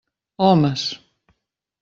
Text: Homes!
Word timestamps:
Homes! 0.41 0.83